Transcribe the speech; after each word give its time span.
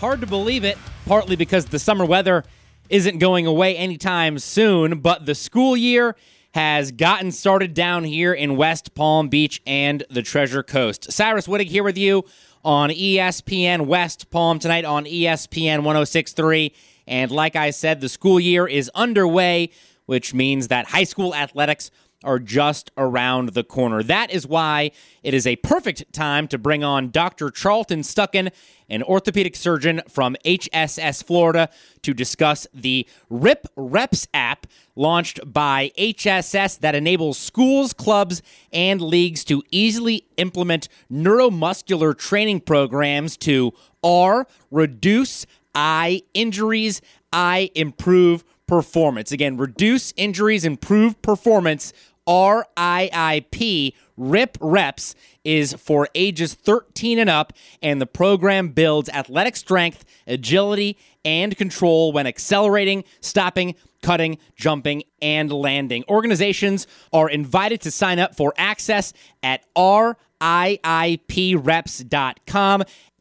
Hard 0.00 0.22
to 0.22 0.26
believe 0.26 0.64
it, 0.64 0.78
partly 1.04 1.36
because 1.36 1.66
the 1.66 1.78
summer 1.78 2.06
weather 2.06 2.42
isn't 2.88 3.18
going 3.18 3.46
away 3.46 3.76
anytime 3.76 4.38
soon, 4.38 5.00
but 5.00 5.26
the 5.26 5.34
school 5.34 5.76
year 5.76 6.16
has 6.54 6.90
gotten 6.90 7.30
started 7.30 7.74
down 7.74 8.04
here 8.04 8.32
in 8.32 8.56
West 8.56 8.94
Palm 8.94 9.28
Beach 9.28 9.60
and 9.66 10.02
the 10.08 10.22
Treasure 10.22 10.62
Coast. 10.62 11.12
Cyrus 11.12 11.46
Wittig 11.46 11.66
here 11.66 11.84
with 11.84 11.98
you 11.98 12.24
on 12.64 12.88
ESPN 12.88 13.84
West 13.84 14.30
Palm 14.30 14.58
tonight 14.58 14.86
on 14.86 15.04
ESPN 15.04 15.82
1063. 15.82 16.72
And 17.06 17.30
like 17.30 17.54
I 17.54 17.68
said, 17.68 18.00
the 18.00 18.08
school 18.08 18.40
year 18.40 18.66
is 18.66 18.90
underway, 18.94 19.68
which 20.06 20.32
means 20.32 20.68
that 20.68 20.86
high 20.86 21.04
school 21.04 21.34
athletics 21.34 21.90
are 22.22 22.38
just 22.38 22.90
around 22.96 23.50
the 23.50 23.64
corner. 23.64 24.02
That 24.02 24.30
is 24.30 24.46
why 24.46 24.90
it 25.22 25.32
is 25.32 25.46
a 25.46 25.56
perfect 25.56 26.12
time 26.12 26.48
to 26.48 26.58
bring 26.58 26.84
on 26.84 27.10
Dr. 27.10 27.50
Charlton 27.50 28.00
Stucken, 28.00 28.50
an 28.88 29.02
orthopedic 29.02 29.56
surgeon 29.56 30.02
from 30.08 30.36
HSS 30.44 31.24
Florida, 31.24 31.70
to 32.02 32.12
discuss 32.12 32.66
the 32.74 33.06
RIP 33.30 33.66
Reps 33.76 34.26
app 34.34 34.66
launched 34.96 35.40
by 35.50 35.92
HSS 35.98 36.78
that 36.80 36.94
enables 36.94 37.38
schools, 37.38 37.92
clubs, 37.92 38.42
and 38.72 39.00
leagues 39.00 39.44
to 39.44 39.62
easily 39.70 40.26
implement 40.36 40.88
neuromuscular 41.10 42.16
training 42.16 42.60
programs 42.60 43.36
to 43.38 43.72
R, 44.02 44.46
reduce 44.70 45.46
eye 45.74 46.22
injuries, 46.34 47.00
I 47.32 47.70
improve 47.74 48.44
performance. 48.66 49.32
Again, 49.32 49.56
reduce 49.56 50.12
injuries, 50.16 50.64
improve 50.64 51.20
performance 51.22 51.92
RIIP, 52.30 53.94
RIP 54.16 54.58
Reps, 54.60 55.16
is 55.42 55.72
for 55.74 56.08
ages 56.14 56.54
13 56.54 57.18
and 57.18 57.28
up, 57.28 57.52
and 57.82 58.00
the 58.00 58.06
program 58.06 58.68
builds 58.68 59.08
athletic 59.08 59.56
strength, 59.56 60.04
agility, 60.28 60.96
and 61.24 61.56
control 61.56 62.12
when 62.12 62.28
accelerating, 62.28 63.02
stopping, 63.20 63.74
cutting, 64.02 64.38
jumping, 64.54 65.02
and 65.20 65.50
landing. 65.52 66.04
Organizations 66.08 66.86
are 67.12 67.28
invited 67.28 67.80
to 67.80 67.90
sign 67.90 68.20
up 68.20 68.36
for 68.36 68.54
access 68.56 69.12
at 69.42 69.64
RIIPreps.com. 69.74 70.14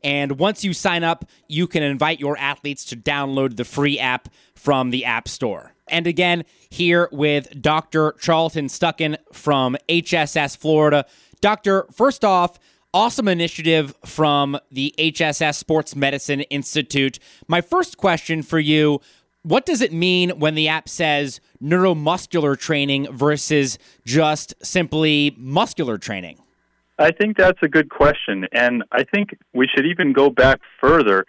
And 0.01 0.39
once 0.39 0.63
you 0.63 0.71
sign 0.73 1.03
up, 1.03 1.25
you 1.47 1.67
can 1.67 1.83
invite 1.83 2.19
your 2.19 2.37
athletes 2.37 2.85
to 2.85 2.95
download 2.95 3.57
the 3.57 3.65
free 3.65 3.99
app 3.99 4.29
from 4.55 4.91
the 4.91 5.03
App 5.03 5.27
Store. 5.27 5.73
And 5.89 6.07
again, 6.07 6.43
here 6.69 7.09
with 7.11 7.61
Dr. 7.61 8.13
Charlton 8.19 8.67
Stucken 8.67 9.17
from 9.33 9.77
HSS 9.87 10.57
Florida. 10.57 11.05
Doctor, 11.41 11.85
first 11.91 12.23
off, 12.25 12.59
awesome 12.93 13.27
initiative 13.27 13.95
from 14.05 14.57
the 14.71 14.93
HSS 14.97 15.55
Sports 15.55 15.95
Medicine 15.95 16.41
Institute. 16.41 17.19
My 17.47 17.61
first 17.61 17.97
question 17.97 18.43
for 18.43 18.59
you 18.59 19.01
what 19.43 19.65
does 19.65 19.81
it 19.81 19.93
mean 19.93 20.31
when 20.31 20.55
the 20.55 20.67
app 20.67 20.89
says 20.89 21.39
neuromuscular 21.63 22.59
training 22.59 23.11
versus 23.11 23.79
just 24.05 24.53
simply 24.61 25.33
muscular 25.37 25.97
training? 25.97 26.39
I 26.97 27.11
think 27.11 27.37
that's 27.37 27.59
a 27.61 27.69
good 27.69 27.89
question. 27.89 28.45
And 28.51 28.83
I 28.91 29.05
think 29.05 29.37
we 29.53 29.67
should 29.73 29.85
even 29.85 30.11
go 30.11 30.29
back 30.29 30.59
further 30.81 31.25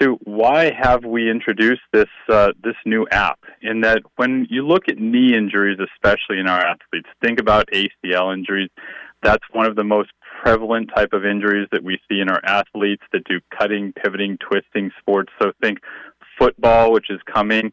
to 0.00 0.18
why 0.24 0.72
have 0.72 1.04
we 1.04 1.30
introduced 1.30 1.82
this 1.92 2.08
uh, 2.28 2.52
this 2.62 2.76
new 2.84 3.06
app? 3.10 3.38
In 3.60 3.80
that, 3.82 4.02
when 4.16 4.46
you 4.50 4.66
look 4.66 4.88
at 4.88 4.98
knee 4.98 5.34
injuries, 5.36 5.78
especially 5.94 6.38
in 6.38 6.48
our 6.48 6.60
athletes, 6.60 7.08
think 7.22 7.40
about 7.40 7.68
ACL 7.72 8.32
injuries. 8.34 8.70
That's 9.22 9.44
one 9.52 9.66
of 9.66 9.76
the 9.76 9.84
most 9.84 10.10
prevalent 10.42 10.90
type 10.94 11.12
of 11.12 11.24
injuries 11.24 11.68
that 11.70 11.84
we 11.84 11.98
see 12.08 12.20
in 12.20 12.28
our 12.28 12.40
athletes 12.44 13.02
that 13.12 13.22
do 13.24 13.40
cutting, 13.56 13.92
pivoting, 13.92 14.38
twisting 14.38 14.90
sports. 14.98 15.32
So 15.40 15.52
think 15.62 15.78
football, 16.38 16.92
which 16.92 17.10
is 17.10 17.20
coming 17.32 17.72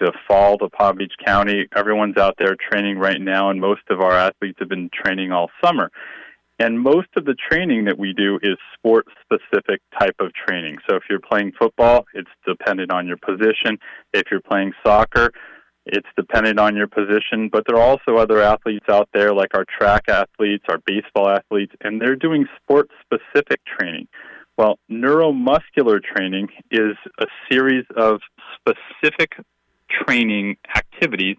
to 0.00 0.12
fall 0.26 0.58
to 0.58 0.68
Palm 0.68 0.96
Beach 0.96 1.12
County. 1.24 1.68
Everyone's 1.74 2.16
out 2.16 2.34
there 2.38 2.56
training 2.70 2.98
right 2.98 3.20
now, 3.20 3.50
and 3.50 3.60
most 3.60 3.82
of 3.90 4.00
our 4.00 4.12
athletes 4.12 4.58
have 4.58 4.68
been 4.68 4.90
training 4.92 5.32
all 5.32 5.50
summer. 5.64 5.90
And 6.58 6.80
most 6.80 7.08
of 7.16 7.24
the 7.26 7.34
training 7.34 7.84
that 7.84 7.98
we 7.98 8.14
do 8.14 8.38
is 8.42 8.56
sport 8.74 9.06
specific 9.22 9.80
type 9.98 10.16
of 10.20 10.32
training. 10.32 10.76
So 10.88 10.96
if 10.96 11.02
you're 11.10 11.20
playing 11.20 11.52
football, 11.58 12.06
it's 12.14 12.30
dependent 12.46 12.90
on 12.90 13.06
your 13.06 13.18
position. 13.18 13.78
If 14.14 14.24
you're 14.30 14.40
playing 14.40 14.72
soccer, 14.84 15.32
it's 15.84 16.08
dependent 16.16 16.58
on 16.58 16.74
your 16.74 16.86
position. 16.86 17.50
But 17.52 17.64
there 17.66 17.76
are 17.76 17.82
also 17.82 18.16
other 18.16 18.40
athletes 18.40 18.86
out 18.88 19.08
there, 19.12 19.34
like 19.34 19.54
our 19.54 19.66
track 19.78 20.04
athletes, 20.08 20.64
our 20.68 20.78
baseball 20.86 21.28
athletes, 21.28 21.74
and 21.82 22.00
they're 22.00 22.16
doing 22.16 22.46
sport 22.62 22.88
specific 23.02 23.60
training. 23.78 24.08
Well, 24.56 24.78
neuromuscular 24.90 26.02
training 26.02 26.48
is 26.70 26.96
a 27.20 27.26
series 27.50 27.84
of 27.94 28.20
specific 28.58 29.34
training 29.90 30.56
activities 30.74 31.36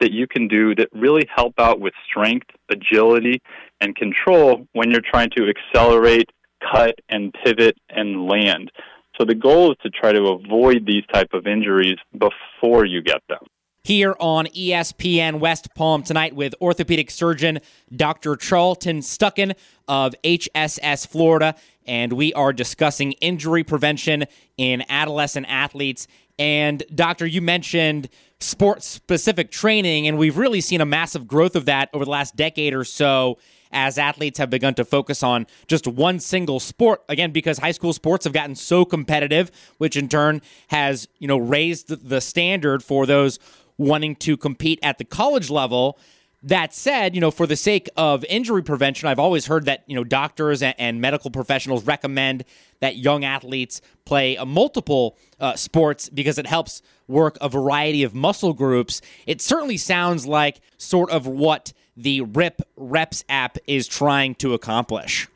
that 0.00 0.12
you 0.12 0.26
can 0.26 0.48
do 0.48 0.74
that 0.76 0.88
really 0.92 1.26
help 1.34 1.54
out 1.58 1.80
with 1.80 1.92
strength, 2.08 2.48
agility, 2.70 3.42
and 3.80 3.96
control 3.96 4.66
when 4.72 4.90
you're 4.90 5.00
trying 5.00 5.30
to 5.36 5.48
accelerate, 5.48 6.30
cut, 6.72 6.94
and 7.08 7.34
pivot 7.44 7.76
and 7.90 8.26
land. 8.26 8.70
So 9.18 9.24
the 9.24 9.34
goal 9.34 9.72
is 9.72 9.78
to 9.82 9.90
try 9.90 10.12
to 10.12 10.28
avoid 10.28 10.86
these 10.86 11.04
type 11.12 11.30
of 11.32 11.46
injuries 11.46 11.96
before 12.12 12.84
you 12.84 13.02
get 13.02 13.20
them. 13.28 13.40
Here 13.82 14.14
on 14.20 14.46
ESPN 14.46 15.40
West 15.40 15.74
Palm 15.74 16.02
tonight 16.02 16.36
with 16.36 16.54
orthopedic 16.60 17.10
surgeon 17.10 17.60
Dr. 17.94 18.36
Charlton 18.36 18.98
Stucken 18.98 19.54
of 19.88 20.14
HSS 20.22 21.08
Florida, 21.08 21.54
and 21.86 22.12
we 22.12 22.32
are 22.34 22.52
discussing 22.52 23.12
injury 23.12 23.64
prevention 23.64 24.26
in 24.58 24.84
adolescent 24.90 25.46
athletes. 25.48 26.06
And, 26.38 26.82
Doctor, 26.94 27.26
you 27.26 27.40
mentioned 27.40 28.08
sports 28.40 28.86
specific 28.86 29.50
training, 29.50 30.06
and 30.06 30.16
we've 30.18 30.36
really 30.36 30.60
seen 30.60 30.80
a 30.80 30.86
massive 30.86 31.26
growth 31.26 31.56
of 31.56 31.64
that 31.66 31.90
over 31.92 32.04
the 32.04 32.10
last 32.10 32.36
decade 32.36 32.74
or 32.74 32.84
so 32.84 33.38
as 33.70 33.98
athletes 33.98 34.38
have 34.38 34.48
begun 34.48 34.74
to 34.74 34.84
focus 34.84 35.22
on 35.22 35.46
just 35.66 35.86
one 35.86 36.18
single 36.20 36.60
sport. 36.60 37.02
Again 37.08 37.32
because 37.32 37.58
high 37.58 37.72
school 37.72 37.92
sports 37.92 38.24
have 38.24 38.32
gotten 38.32 38.54
so 38.54 38.84
competitive 38.84 39.50
which 39.78 39.96
in 39.96 40.08
turn 40.08 40.40
has 40.68 41.08
you 41.18 41.28
know 41.28 41.36
raised 41.36 41.88
the 42.08 42.20
standard 42.20 42.82
for 42.82 43.06
those 43.06 43.38
wanting 43.76 44.16
to 44.16 44.36
compete 44.36 44.78
at 44.82 44.98
the 44.98 45.04
college 45.04 45.50
level 45.50 45.98
that 46.42 46.72
said, 46.72 47.14
you 47.14 47.20
know, 47.20 47.30
for 47.30 47.46
the 47.46 47.56
sake 47.56 47.88
of 47.96 48.24
injury 48.26 48.62
prevention, 48.62 49.08
I've 49.08 49.18
always 49.18 49.46
heard 49.46 49.64
that, 49.64 49.82
you 49.86 49.96
know, 49.96 50.04
doctors 50.04 50.62
and, 50.62 50.74
and 50.78 51.00
medical 51.00 51.30
professionals 51.30 51.84
recommend 51.84 52.44
that 52.80 52.96
young 52.96 53.24
athletes 53.24 53.80
play 54.04 54.36
a 54.36 54.46
multiple 54.46 55.16
uh, 55.40 55.56
sports 55.56 56.08
because 56.08 56.38
it 56.38 56.46
helps 56.46 56.80
work 57.08 57.36
a 57.40 57.48
variety 57.48 58.04
of 58.04 58.14
muscle 58.14 58.52
groups. 58.52 59.00
It 59.26 59.40
certainly 59.40 59.76
sounds 59.76 60.26
like 60.26 60.60
sort 60.76 61.10
of 61.10 61.26
what 61.26 61.72
the 61.96 62.20
RIP 62.20 62.62
Reps 62.76 63.24
app 63.28 63.58
is 63.66 63.88
trying 63.88 64.36
to 64.36 64.54
accomplish. 64.54 65.26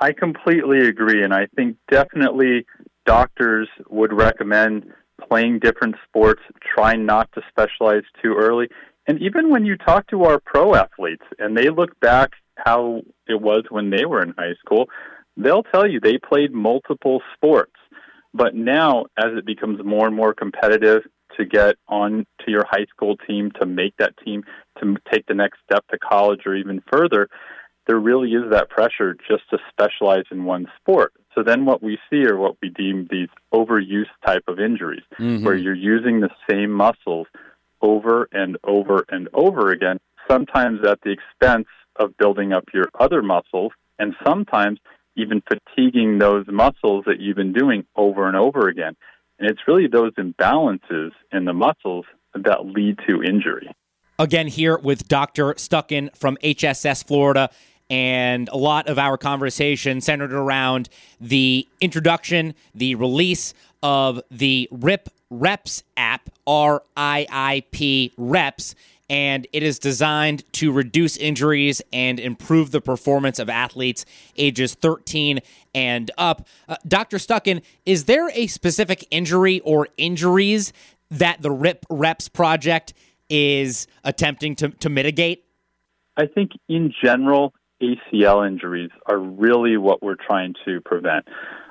I 0.00 0.12
completely 0.12 0.78
agree. 0.78 1.22
And 1.22 1.34
I 1.34 1.46
think 1.56 1.76
definitely 1.90 2.64
doctors 3.04 3.68
would 3.90 4.12
recommend 4.12 4.92
playing 5.28 5.58
different 5.58 5.96
sports, 6.08 6.40
trying 6.62 7.04
not 7.04 7.30
to 7.32 7.42
specialize 7.50 8.04
too 8.22 8.34
early. 8.38 8.68
And 9.08 9.22
even 9.22 9.50
when 9.50 9.64
you 9.64 9.76
talk 9.76 10.06
to 10.08 10.24
our 10.24 10.38
pro 10.38 10.74
athletes 10.74 11.24
and 11.38 11.56
they 11.56 11.70
look 11.70 11.98
back 11.98 12.32
how 12.56 13.00
it 13.26 13.40
was 13.40 13.64
when 13.70 13.88
they 13.88 14.04
were 14.04 14.22
in 14.22 14.34
high 14.36 14.54
school, 14.64 14.88
they'll 15.36 15.62
tell 15.62 15.88
you 15.88 15.98
they 15.98 16.18
played 16.18 16.52
multiple 16.52 17.22
sports. 17.34 17.72
But 18.34 18.54
now, 18.54 19.06
as 19.16 19.32
it 19.36 19.46
becomes 19.46 19.82
more 19.82 20.06
and 20.06 20.14
more 20.14 20.34
competitive 20.34 21.02
to 21.38 21.46
get 21.46 21.76
on 21.88 22.26
to 22.44 22.50
your 22.50 22.66
high 22.70 22.84
school 22.90 23.16
team, 23.16 23.50
to 23.58 23.64
make 23.64 23.94
that 23.98 24.12
team, 24.22 24.44
to 24.80 24.96
take 25.10 25.24
the 25.26 25.34
next 25.34 25.58
step 25.64 25.86
to 25.88 25.98
college 25.98 26.40
or 26.44 26.54
even 26.54 26.82
further, 26.92 27.28
there 27.86 27.98
really 27.98 28.32
is 28.32 28.50
that 28.50 28.68
pressure 28.68 29.16
just 29.26 29.48
to 29.48 29.58
specialize 29.70 30.24
in 30.30 30.44
one 30.44 30.66
sport. 30.78 31.14
So 31.34 31.42
then 31.42 31.64
what 31.64 31.82
we 31.82 31.98
see 32.10 32.26
are 32.26 32.36
what 32.36 32.56
we 32.60 32.68
deem 32.68 33.08
these 33.10 33.28
overuse 33.54 34.10
type 34.26 34.44
of 34.48 34.60
injuries, 34.60 35.04
mm-hmm. 35.18 35.44
where 35.44 35.56
you're 35.56 35.74
using 35.74 36.20
the 36.20 36.30
same 36.50 36.70
muscles 36.70 37.26
over 37.80 38.28
and 38.32 38.56
over 38.64 39.04
and 39.08 39.28
over 39.32 39.70
again, 39.70 39.98
sometimes 40.28 40.80
at 40.86 41.00
the 41.02 41.10
expense 41.10 41.66
of 41.96 42.16
building 42.16 42.52
up 42.52 42.64
your 42.72 42.86
other 42.98 43.22
muscles, 43.22 43.72
and 43.98 44.14
sometimes 44.24 44.78
even 45.16 45.42
fatiguing 45.42 46.18
those 46.18 46.46
muscles 46.46 47.04
that 47.06 47.20
you've 47.20 47.36
been 47.36 47.52
doing 47.52 47.84
over 47.96 48.28
and 48.28 48.36
over 48.36 48.68
again. 48.68 48.94
And 49.38 49.50
it's 49.50 49.60
really 49.66 49.86
those 49.86 50.12
imbalances 50.14 51.10
in 51.32 51.44
the 51.44 51.52
muscles 51.52 52.04
that 52.34 52.66
lead 52.66 52.98
to 53.08 53.22
injury. 53.22 53.68
Again, 54.18 54.48
here 54.48 54.78
with 54.78 55.06
Dr. 55.08 55.54
Stucken 55.54 56.14
from 56.16 56.38
HSS 56.42 57.04
Florida 57.04 57.50
and 57.90 58.48
a 58.48 58.56
lot 58.56 58.88
of 58.88 58.98
our 58.98 59.16
conversation 59.16 60.00
centered 60.00 60.32
around 60.32 60.88
the 61.20 61.66
introduction, 61.80 62.54
the 62.74 62.94
release 62.96 63.54
of 63.82 64.20
the 64.30 64.68
RIP 64.70 65.08
Reps 65.30 65.82
app, 65.96 66.30
R 66.46 66.82
I 66.96 67.26
I 67.30 67.62
P 67.70 68.12
Reps, 68.16 68.74
and 69.10 69.46
it 69.52 69.62
is 69.62 69.78
designed 69.78 70.44
to 70.54 70.72
reduce 70.72 71.16
injuries 71.16 71.82
and 71.92 72.18
improve 72.18 72.70
the 72.70 72.80
performance 72.80 73.38
of 73.38 73.48
athletes 73.48 74.04
ages 74.36 74.74
13 74.74 75.40
and 75.74 76.10
up. 76.18 76.46
Uh, 76.68 76.76
Dr. 76.86 77.18
Stucken, 77.18 77.62
is 77.86 78.04
there 78.04 78.30
a 78.30 78.46
specific 78.46 79.06
injury 79.10 79.60
or 79.60 79.88
injuries 79.96 80.72
that 81.10 81.40
the 81.42 81.50
RIP 81.50 81.86
Reps 81.90 82.28
project 82.28 82.94
is 83.30 83.86
attempting 84.04 84.56
to, 84.56 84.68
to 84.70 84.88
mitigate? 84.88 85.44
I 86.16 86.26
think 86.26 86.52
in 86.68 86.92
general, 87.02 87.54
ACL 87.82 88.46
injuries 88.46 88.90
are 89.06 89.18
really 89.18 89.76
what 89.76 90.02
we're 90.02 90.16
trying 90.16 90.54
to 90.64 90.80
prevent. 90.80 91.28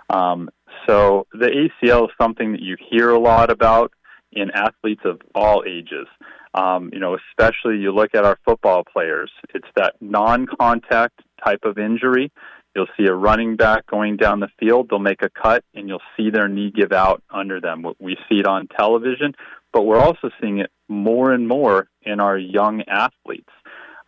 Um, 0.10 0.50
so 0.88 1.28
the 1.32 1.70
ACL 1.84 2.06
is 2.06 2.12
something 2.20 2.54
that 2.54 2.62
you 2.62 2.78
hear 2.90 3.10
a 3.10 3.20
lot 3.20 3.52
about 3.52 3.92
in 4.32 4.52
athletes 4.52 5.02
of 5.06 5.22
all 5.36 5.64
ages. 5.68 6.08
Um, 6.54 6.90
you 6.94 7.00
know, 7.00 7.18
especially 7.30 7.78
you 7.78 7.92
look 7.92 8.16
at 8.16 8.24
our 8.24 8.40
football 8.46 8.84
players. 8.84 9.32
It's 9.54 9.68
that 9.76 9.96
non-contact 10.02 11.22
type 11.44 11.62
of 11.64 11.78
injury. 11.78 12.32
You'll 12.76 12.88
see 12.98 13.06
a 13.06 13.14
running 13.14 13.56
back 13.56 13.88
going 13.88 14.18
down 14.18 14.40
the 14.40 14.50
field. 14.60 14.88
They'll 14.90 15.00
make 15.00 15.22
a 15.24 15.30
cut, 15.30 15.64
and 15.74 15.88
you'll 15.88 16.02
see 16.16 16.30
their 16.30 16.48
knee 16.48 16.72
give 16.72 16.92
out 16.92 17.24
under 17.30 17.60
them. 17.60 17.86
We 18.00 18.18
see 18.30 18.40
it 18.40 18.48
on 18.48 18.68
television, 18.68 19.34
but 19.74 19.84
we're 19.84 20.00
also 20.00 20.30
seeing 20.42 20.60
it 20.60 20.72
more 20.88 21.32
and 21.32 21.48
more 21.48 21.90
in 22.04 22.20
our 22.20 22.38
young 22.38 22.84
athletes. 22.88 23.50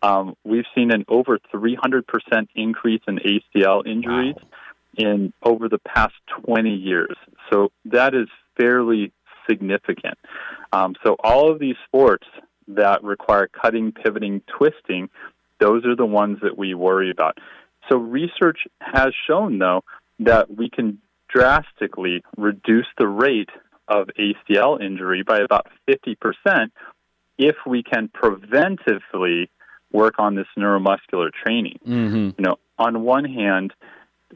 Um, 0.01 0.35
we've 0.45 0.65
seen 0.75 0.91
an 0.91 1.03
over 1.09 1.39
300% 1.53 2.03
increase 2.55 3.01
in 3.07 3.19
ACL 3.19 3.85
injuries 3.85 4.35
wow. 4.37 4.47
In 4.99 5.33
over 5.43 5.69
the 5.69 5.79
past 5.79 6.13
20 6.45 6.69
years. 6.69 7.15
So 7.51 7.71
that 7.85 8.13
is 8.13 8.27
fairly 8.59 9.11
significant. 9.49 10.17
Um, 10.71 10.95
so 11.03 11.15
all 11.23 11.51
of 11.51 11.59
these 11.59 11.75
sports 11.87 12.27
that 12.67 13.03
require 13.03 13.47
cutting, 13.47 13.91
pivoting, 13.91 14.41
twisting, 14.57 15.09
those 15.59 15.85
are 15.85 15.95
the 15.95 16.05
ones 16.05 16.39
that 16.43 16.57
we 16.57 16.73
worry 16.73 17.09
about. 17.09 17.37
So 17.89 17.97
research 17.97 18.59
has 18.79 19.13
shown, 19.27 19.57
though, 19.57 19.83
that 20.19 20.55
we 20.55 20.69
can 20.69 20.99
drastically 21.27 22.23
reduce 22.37 22.85
the 22.97 23.07
rate 23.07 23.49
of 23.87 24.09
ACL 24.19 24.81
injury 24.81 25.23
by 25.23 25.39
about 25.39 25.67
50% 25.89 26.15
if 27.37 27.55
we 27.65 27.81
can 27.83 28.09
preventively 28.09 29.47
work 29.91 30.15
on 30.19 30.35
this 30.35 30.45
neuromuscular 30.57 31.29
training. 31.31 31.79
Mm-hmm. 31.85 32.15
You 32.15 32.45
know, 32.45 32.57
on 32.77 33.01
one 33.01 33.25
hand, 33.25 33.73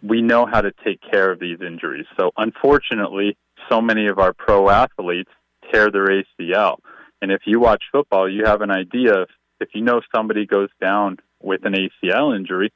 we 0.01 0.21
know 0.21 0.45
how 0.45 0.61
to 0.61 0.71
take 0.83 0.99
care 1.01 1.31
of 1.31 1.39
these 1.39 1.59
injuries. 1.61 2.05
So 2.17 2.31
unfortunately, 2.37 3.37
so 3.69 3.81
many 3.81 4.07
of 4.07 4.19
our 4.19 4.33
pro 4.33 4.69
athletes 4.69 5.29
tear 5.71 5.91
their 5.91 6.07
ACL. 6.07 6.77
And 7.21 7.31
if 7.31 7.41
you 7.45 7.59
watch 7.59 7.83
football, 7.91 8.29
you 8.29 8.45
have 8.45 8.61
an 8.61 8.71
idea 8.71 9.21
of 9.21 9.29
if 9.59 9.69
you 9.73 9.81
know 9.81 10.01
somebody 10.13 10.45
goes 10.45 10.69
down 10.81 11.17
with 11.41 11.65
an 11.65 11.73
ACL 11.73 12.35
injury, 12.35 12.73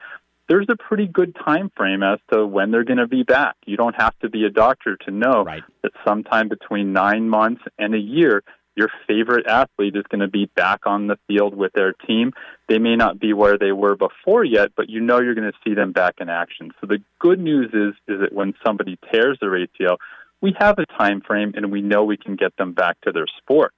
there's 0.47 0.67
a 0.69 0.77
pretty 0.77 1.07
good 1.07 1.35
time 1.35 1.69
frame 1.75 2.03
as 2.03 2.19
to 2.31 2.45
when 2.45 2.71
they're 2.71 2.85
going 2.85 2.97
to 2.99 3.07
be 3.07 3.23
back. 3.23 3.55
You 3.65 3.75
don't 3.75 3.95
have 3.99 4.17
to 4.19 4.29
be 4.29 4.45
a 4.45 4.49
doctor 4.49 4.95
to 5.05 5.11
know 5.11 5.43
right. 5.43 5.63
that 5.83 5.91
sometime 6.05 6.47
between 6.47 6.93
9 6.93 7.27
months 7.27 7.63
and 7.77 7.93
a 7.93 7.99
year 7.99 8.43
your 8.77 8.89
favorite 9.07 9.47
athlete 9.47 9.95
is 9.95 10.03
going 10.09 10.21
to 10.21 10.27
be 10.27 10.45
back 10.55 10.81
on 10.85 11.07
the 11.07 11.17
field 11.27 11.55
with 11.55 11.73
their 11.73 11.93
team. 11.93 12.31
They 12.69 12.77
may 12.77 12.95
not 12.95 13.19
be 13.19 13.33
where 13.33 13.57
they 13.57 13.71
were 13.71 13.95
before 13.95 14.43
yet, 14.43 14.69
but 14.77 14.87
you 14.87 15.01
know 15.01 15.19
you're 15.19 15.33
going 15.33 15.51
to 15.51 15.57
see 15.67 15.73
them 15.73 15.91
back 15.91 16.15
in 16.19 16.29
action. 16.29 16.71
So 16.79 16.85
the 16.87 16.99
good 17.19 17.39
news 17.39 17.71
is 17.73 17.95
is 18.07 18.21
that 18.21 18.33
when 18.33 18.53
somebody 18.63 18.99
tears 19.11 19.39
their 19.41 19.51
ACL, 19.51 19.97
we 20.41 20.55
have 20.59 20.77
a 20.77 20.85
time 20.85 21.21
frame 21.21 21.53
and 21.55 21.71
we 21.71 21.81
know 21.81 22.03
we 22.03 22.17
can 22.17 22.35
get 22.35 22.55
them 22.57 22.73
back 22.73 23.01
to 23.01 23.11
their 23.11 23.25
sport. 23.39 23.73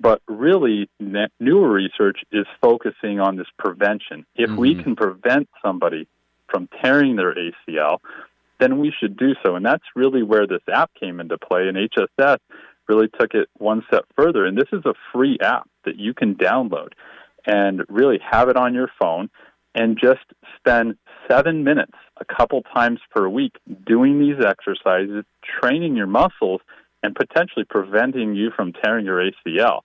But 0.00 0.22
really, 0.28 0.88
newer 1.00 1.68
research 1.70 2.18
is 2.30 2.46
focusing 2.60 3.20
on 3.20 3.36
this 3.36 3.46
prevention. 3.58 4.24
If 4.36 4.50
mm-hmm. 4.50 4.60
we 4.60 4.82
can 4.82 4.94
prevent 4.96 5.48
somebody 5.64 6.06
from 6.48 6.68
tearing 6.80 7.16
their 7.16 7.34
ACL, 7.34 7.98
then 8.60 8.78
we 8.78 8.92
should 8.98 9.16
do 9.16 9.34
so. 9.44 9.56
And 9.56 9.64
that's 9.64 9.84
really 9.96 10.22
where 10.22 10.46
this 10.46 10.62
app 10.72 10.90
came 10.98 11.20
into 11.20 11.38
play. 11.38 11.68
And 11.68 11.76
HSS 11.76 12.38
really 12.88 13.08
took 13.08 13.34
it 13.34 13.48
one 13.58 13.82
step 13.86 14.04
further. 14.16 14.44
And 14.44 14.56
this 14.56 14.68
is 14.72 14.84
a 14.84 14.94
free 15.12 15.38
app 15.40 15.68
that 15.84 15.96
you 15.96 16.14
can 16.14 16.34
download 16.34 16.92
and 17.46 17.82
really 17.88 18.18
have 18.18 18.48
it 18.48 18.56
on 18.56 18.74
your 18.74 18.90
phone 19.00 19.30
and 19.74 19.98
just 20.00 20.24
spend 20.56 20.96
seven 21.28 21.64
minutes 21.64 21.92
a 22.18 22.24
couple 22.24 22.62
times 22.62 23.00
per 23.10 23.28
week 23.28 23.56
doing 23.86 24.20
these 24.20 24.44
exercises, 24.44 25.24
training 25.60 25.96
your 25.96 26.06
muscles, 26.06 26.60
and 27.02 27.14
potentially 27.14 27.64
preventing 27.68 28.34
you 28.34 28.50
from 28.54 28.72
tearing 28.72 29.04
your 29.04 29.22
ACL. 29.22 29.80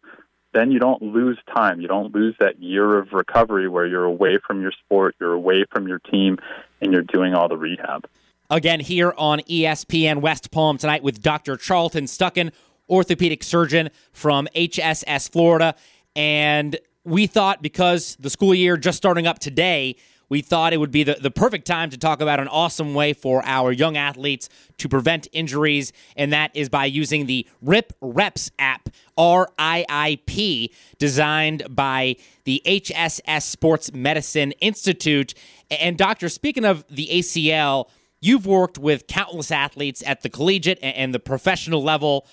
Then 0.53 0.71
you 0.71 0.79
don't 0.79 1.01
lose 1.01 1.37
time. 1.53 1.79
You 1.79 1.87
don't 1.87 2.13
lose 2.13 2.35
that 2.39 2.61
year 2.61 2.97
of 2.97 3.13
recovery 3.13 3.67
where 3.67 3.85
you're 3.85 4.05
away 4.05 4.39
from 4.45 4.61
your 4.61 4.71
sport, 4.71 5.15
you're 5.19 5.33
away 5.33 5.65
from 5.71 5.87
your 5.87 5.99
team, 5.99 6.37
and 6.81 6.91
you're 6.91 7.03
doing 7.03 7.33
all 7.33 7.47
the 7.47 7.57
rehab. 7.57 8.07
Again, 8.49 8.79
here 8.79 9.13
on 9.15 9.41
ESPN 9.41 10.21
West 10.21 10.49
Palm 10.49 10.79
tonight 10.79 11.03
with 11.03 11.21
Dr. 11.21 11.55
Charlton 11.55 12.05
Stucken 12.05 12.51
orthopedic 12.89 13.43
surgeon 13.43 13.89
from 14.11 14.47
HSS 14.55 15.29
Florida. 15.31 15.75
And 16.15 16.77
we 17.03 17.27
thought 17.27 17.61
because 17.61 18.15
the 18.19 18.29
school 18.29 18.53
year 18.53 18.77
just 18.77 18.97
starting 18.97 19.27
up 19.27 19.39
today, 19.39 19.95
we 20.29 20.41
thought 20.41 20.73
it 20.73 20.77
would 20.77 20.91
be 20.91 21.03
the, 21.03 21.17
the 21.19 21.31
perfect 21.31 21.65
time 21.65 21.89
to 21.89 21.97
talk 21.97 22.21
about 22.21 22.39
an 22.39 22.47
awesome 22.47 22.93
way 22.93 23.13
for 23.13 23.43
our 23.45 23.71
young 23.71 23.97
athletes 23.97 24.47
to 24.77 24.87
prevent 24.87 25.27
injuries, 25.31 25.91
and 26.15 26.31
that 26.31 26.51
is 26.53 26.69
by 26.69 26.85
using 26.85 27.25
the 27.25 27.47
RIP 27.61 27.93
Reps 27.99 28.51
app, 28.59 28.89
R 29.17 29.49
I 29.57 29.85
I 29.89 30.19
P, 30.27 30.71
designed 30.99 31.63
by 31.75 32.15
the 32.43 32.61
HSS 32.65 33.41
Sports 33.41 33.91
Medicine 33.91 34.51
Institute. 34.53 35.33
And, 35.71 35.97
Doctor, 35.97 36.29
speaking 36.29 36.63
of 36.63 36.85
the 36.89 37.07
ACL, 37.11 37.89
you've 38.21 38.45
worked 38.45 38.77
with 38.77 39.07
countless 39.07 39.51
athletes 39.51 40.03
at 40.05 40.21
the 40.21 40.29
collegiate 40.29 40.79
and 40.81 41.13
the 41.13 41.19
professional 41.19 41.81
level 41.81 42.27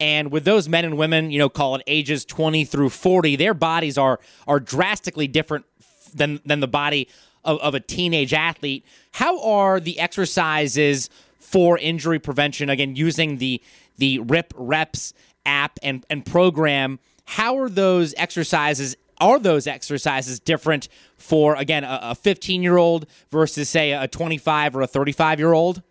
and 0.00 0.32
with 0.32 0.44
those 0.44 0.68
men 0.68 0.86
and 0.86 0.96
women, 0.96 1.30
you 1.30 1.38
know, 1.38 1.50
call 1.50 1.76
it 1.76 1.82
ages 1.86 2.24
20 2.24 2.64
through 2.64 2.88
40, 2.88 3.36
their 3.36 3.54
bodies 3.54 3.98
are 3.98 4.18
are 4.48 4.58
drastically 4.58 5.28
different 5.28 5.66
than 6.14 6.40
than 6.44 6.60
the 6.60 6.68
body 6.68 7.08
of, 7.44 7.60
of 7.60 7.74
a 7.74 7.80
teenage 7.80 8.32
athlete. 8.32 8.84
How 9.12 9.40
are 9.42 9.78
the 9.78 10.00
exercises 10.00 11.10
for 11.38 11.78
injury 11.78 12.18
prevention? 12.18 12.70
Again, 12.70 12.96
using 12.96 13.36
the 13.36 13.62
the 13.98 14.18
RIP 14.20 14.54
Reps 14.56 15.12
app 15.44 15.78
and, 15.82 16.06
and 16.08 16.24
program, 16.24 16.98
how 17.24 17.58
are 17.58 17.68
those 17.68 18.14
exercises 18.16 18.96
are 19.20 19.38
those 19.38 19.66
exercises 19.66 20.40
different 20.40 20.88
for 21.18 21.54
again 21.56 21.84
a 21.84 22.14
15 22.14 22.62
year 22.62 22.78
old 22.78 23.06
versus 23.30 23.68
say 23.68 23.92
a 23.92 24.08
25 24.08 24.76
or 24.76 24.80
a 24.80 24.86
35 24.86 25.38
year 25.38 25.52
old 25.52 25.82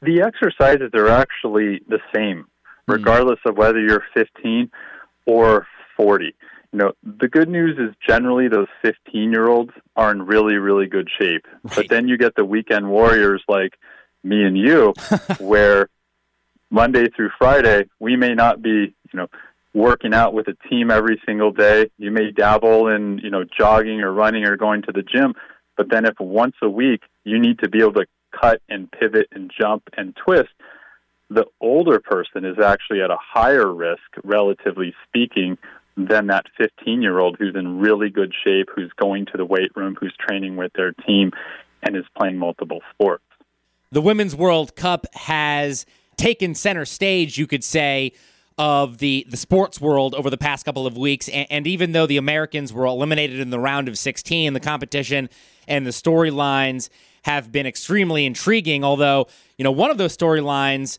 the 0.00 0.20
exercises 0.20 0.90
are 0.94 1.06
actually 1.06 1.80
the 1.86 2.00
same 2.12 2.44
Hmm. 2.86 2.92
regardless 2.92 3.38
of 3.46 3.56
whether 3.56 3.80
you're 3.80 4.04
15 4.14 4.70
or 5.26 5.66
40. 5.96 6.34
You 6.72 6.78
know, 6.78 6.92
the 7.02 7.28
good 7.28 7.48
news 7.48 7.78
is 7.78 7.94
generally 8.06 8.48
those 8.48 8.68
15 8.82 9.30
year 9.30 9.46
olds 9.46 9.72
are 9.94 10.10
in 10.10 10.22
really, 10.22 10.56
really 10.56 10.86
good 10.86 11.08
shape. 11.18 11.46
Right. 11.62 11.76
But 11.76 11.88
then 11.88 12.08
you 12.08 12.16
get 12.16 12.34
the 12.34 12.44
weekend 12.44 12.88
warriors 12.88 13.42
like 13.46 13.74
me 14.24 14.44
and 14.44 14.56
you, 14.56 14.94
where 15.38 15.88
Monday 16.70 17.08
through 17.10 17.30
Friday, 17.38 17.88
we 18.00 18.16
may 18.16 18.34
not 18.34 18.62
be, 18.62 18.70
you 19.12 19.14
know, 19.14 19.28
working 19.74 20.14
out 20.14 20.32
with 20.34 20.48
a 20.48 20.56
team 20.68 20.90
every 20.90 21.20
single 21.26 21.52
day. 21.52 21.90
You 21.98 22.10
may 22.10 22.30
dabble 22.30 22.88
in, 22.88 23.18
you 23.18 23.30
know, 23.30 23.44
jogging 23.44 24.00
or 24.00 24.12
running 24.12 24.44
or 24.44 24.56
going 24.56 24.82
to 24.82 24.92
the 24.92 25.02
gym. 25.02 25.34
But 25.76 25.90
then 25.90 26.06
if 26.06 26.18
once 26.18 26.56
a 26.62 26.68
week 26.68 27.02
you 27.24 27.38
need 27.38 27.58
to 27.60 27.68
be 27.68 27.80
able 27.80 27.94
to 27.94 28.06
cut 28.38 28.62
and 28.68 28.90
pivot 28.90 29.28
and 29.32 29.50
jump 29.58 29.84
and 29.96 30.16
twist, 30.16 30.50
the 31.34 31.46
older 31.60 32.00
person 32.00 32.44
is 32.44 32.58
actually 32.58 33.00
at 33.00 33.10
a 33.10 33.16
higher 33.20 33.72
risk, 33.72 34.02
relatively 34.24 34.94
speaking, 35.06 35.58
than 35.96 36.26
that 36.28 36.46
15 36.56 37.02
year 37.02 37.18
old 37.18 37.36
who's 37.38 37.54
in 37.54 37.78
really 37.78 38.10
good 38.10 38.32
shape, 38.44 38.68
who's 38.74 38.92
going 39.00 39.26
to 39.26 39.36
the 39.36 39.44
weight 39.44 39.70
room, 39.76 39.96
who's 39.98 40.14
training 40.18 40.56
with 40.56 40.72
their 40.74 40.92
team, 40.92 41.30
and 41.82 41.96
is 41.96 42.04
playing 42.16 42.38
multiple 42.38 42.80
sports. 42.92 43.24
The 43.90 44.00
Women's 44.00 44.34
World 44.34 44.74
Cup 44.74 45.06
has 45.14 45.84
taken 46.16 46.54
center 46.54 46.84
stage, 46.84 47.36
you 47.36 47.46
could 47.46 47.64
say, 47.64 48.12
of 48.56 48.98
the, 48.98 49.26
the 49.28 49.36
sports 49.36 49.80
world 49.80 50.14
over 50.14 50.30
the 50.30 50.38
past 50.38 50.64
couple 50.64 50.86
of 50.86 50.96
weeks. 50.96 51.28
And, 51.28 51.46
and 51.50 51.66
even 51.66 51.92
though 51.92 52.06
the 52.06 52.16
Americans 52.16 52.72
were 52.72 52.86
eliminated 52.86 53.40
in 53.40 53.50
the 53.50 53.58
round 53.58 53.88
of 53.88 53.98
16, 53.98 54.52
the 54.52 54.60
competition 54.60 55.28
and 55.68 55.86
the 55.86 55.90
storylines 55.90 56.88
have 57.22 57.52
been 57.52 57.66
extremely 57.66 58.26
intriguing. 58.26 58.84
Although, 58.84 59.26
you 59.56 59.64
know, 59.64 59.70
one 59.70 59.90
of 59.90 59.98
those 59.98 60.16
storylines 60.16 60.98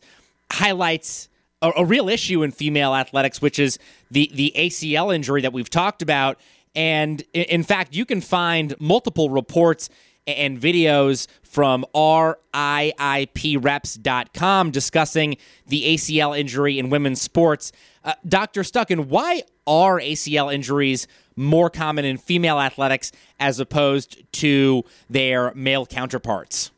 highlights 0.52 1.28
a, 1.62 1.72
a 1.76 1.84
real 1.84 2.08
issue 2.08 2.42
in 2.42 2.50
female 2.50 2.94
athletics, 2.94 3.42
which 3.42 3.58
is 3.58 3.78
the 4.10 4.30
the 4.34 4.52
ACL 4.56 5.14
injury 5.14 5.42
that 5.42 5.52
we've 5.52 5.70
talked 5.70 6.02
about. 6.02 6.38
And 6.76 7.22
in 7.32 7.62
fact, 7.62 7.94
you 7.94 8.04
can 8.04 8.20
find 8.20 8.74
multiple 8.80 9.30
reports 9.30 9.88
and 10.26 10.60
videos 10.60 11.28
from 11.42 11.86
RIIPreps.com 11.94 14.70
discussing 14.70 15.36
the 15.66 15.94
ACL 15.94 16.38
injury 16.38 16.78
in 16.78 16.90
women's 16.90 17.22
sports. 17.22 17.72
Uh, 18.02 18.14
Dr. 18.26 18.62
Stucken, 18.62 19.06
why 19.06 19.42
are 19.66 20.00
ACL 20.00 20.52
injuries 20.52 21.06
more 21.36 21.70
common 21.70 22.04
in 22.04 22.16
female 22.16 22.60
athletics 22.60 23.12
as 23.38 23.60
opposed 23.60 24.24
to 24.32 24.82
their 25.08 25.54
male 25.54 25.86
counterparts? 25.86 26.72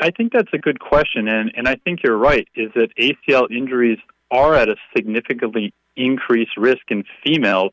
I 0.00 0.10
think 0.10 0.32
that's 0.32 0.52
a 0.52 0.58
good 0.58 0.80
question, 0.80 1.28
and, 1.28 1.52
and 1.56 1.68
I 1.68 1.76
think 1.76 2.00
you're 2.02 2.16
right, 2.16 2.48
is 2.54 2.70
that 2.74 2.88
ACL 2.98 3.50
injuries 3.50 3.98
are 4.30 4.54
at 4.54 4.68
a 4.68 4.76
significantly 4.96 5.74
increased 5.96 6.56
risk 6.56 6.82
in 6.88 7.04
females 7.24 7.72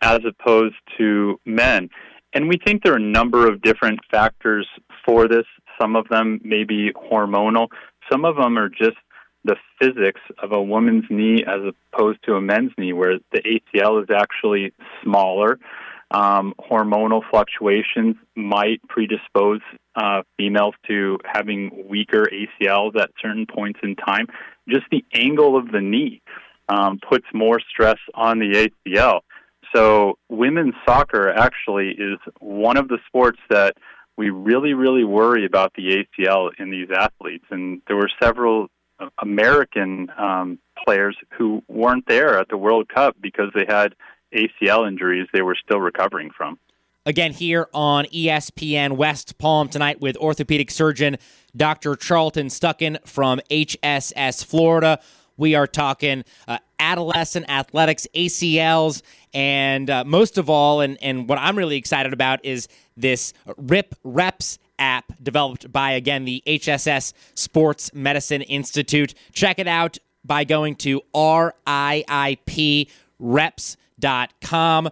as 0.00 0.20
opposed 0.24 0.76
to 0.98 1.40
men. 1.44 1.88
And 2.32 2.48
we 2.48 2.58
think 2.64 2.82
there 2.82 2.92
are 2.92 2.96
a 2.96 3.00
number 3.00 3.48
of 3.48 3.62
different 3.62 4.00
factors 4.10 4.68
for 5.04 5.26
this. 5.26 5.46
Some 5.80 5.96
of 5.96 6.08
them 6.08 6.40
may 6.44 6.64
be 6.64 6.92
hormonal, 6.92 7.68
some 8.10 8.24
of 8.24 8.36
them 8.36 8.58
are 8.58 8.68
just 8.68 8.96
the 9.44 9.56
physics 9.80 10.20
of 10.42 10.52
a 10.52 10.62
woman's 10.62 11.04
knee 11.08 11.44
as 11.46 11.60
opposed 11.92 12.18
to 12.24 12.34
a 12.34 12.40
men's 12.40 12.72
knee, 12.78 12.92
where 12.92 13.18
the 13.32 13.40
ACL 13.40 14.02
is 14.02 14.08
actually 14.10 14.72
smaller. 15.02 15.58
Um, 16.12 16.54
hormonal 16.58 17.22
fluctuations 17.30 18.16
might 18.36 18.80
predispose 18.88 19.60
uh, 19.96 20.22
females 20.36 20.74
to 20.86 21.18
having 21.24 21.84
weaker 21.88 22.26
ACLs 22.32 22.96
at 22.96 23.10
certain 23.20 23.46
points 23.46 23.80
in 23.82 23.96
time. 23.96 24.26
Just 24.68 24.86
the 24.90 25.04
angle 25.12 25.56
of 25.56 25.72
the 25.72 25.80
knee 25.80 26.22
um, 26.68 27.00
puts 27.08 27.26
more 27.34 27.58
stress 27.60 27.98
on 28.14 28.38
the 28.38 28.70
ACL. 28.86 29.20
So, 29.74 30.16
women's 30.28 30.74
soccer 30.86 31.28
actually 31.28 31.88
is 31.90 32.18
one 32.38 32.76
of 32.76 32.86
the 32.88 32.98
sports 33.08 33.40
that 33.50 33.76
we 34.16 34.30
really, 34.30 34.74
really 34.74 35.04
worry 35.04 35.44
about 35.44 35.72
the 35.74 36.06
ACL 36.18 36.50
in 36.58 36.70
these 36.70 36.88
athletes. 36.96 37.44
And 37.50 37.82
there 37.86 37.96
were 37.96 38.10
several 38.22 38.68
American 39.20 40.08
um, 40.16 40.58
players 40.84 41.16
who 41.36 41.62
weren't 41.68 42.06
there 42.06 42.38
at 42.38 42.48
the 42.48 42.56
World 42.56 42.88
Cup 42.88 43.16
because 43.20 43.50
they 43.54 43.66
had 43.68 43.94
ACL 44.36 44.86
injuries 44.86 45.26
they 45.32 45.42
were 45.42 45.56
still 45.56 45.80
recovering 45.80 46.30
from. 46.30 46.58
Again, 47.04 47.32
here 47.32 47.68
on 47.72 48.04
ESPN 48.06 48.96
West 48.96 49.38
Palm 49.38 49.68
tonight 49.68 50.00
with 50.00 50.16
orthopedic 50.16 50.72
surgeon 50.72 51.18
Dr. 51.56 51.94
Charlton 51.94 52.48
Stucken 52.48 52.98
from 53.06 53.40
HSS 53.48 54.44
Florida. 54.44 54.98
We 55.36 55.54
are 55.54 55.68
talking 55.68 56.24
uh, 56.48 56.58
adolescent 56.80 57.48
athletics, 57.48 58.08
ACLs, 58.14 59.02
and 59.32 59.88
uh, 59.88 60.02
most 60.04 60.36
of 60.36 60.50
all, 60.50 60.80
and, 60.80 60.98
and 61.00 61.28
what 61.28 61.38
I'm 61.38 61.56
really 61.56 61.76
excited 61.76 62.12
about 62.12 62.44
is 62.44 62.68
this 62.96 63.34
RIP 63.56 63.94
Reps 64.02 64.58
app 64.78 65.12
developed 65.22 65.70
by, 65.72 65.92
again, 65.92 66.24
the 66.24 66.42
HSS 66.46 67.12
Sports 67.34 67.92
Medicine 67.94 68.42
Institute. 68.42 69.14
Check 69.32 69.58
it 69.58 69.68
out 69.68 69.98
by 70.24 70.44
going 70.44 70.74
to 70.76 71.02
RIIPreps.com. 74.00 74.88